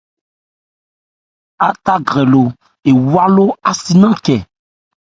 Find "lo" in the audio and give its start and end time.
2.31-2.41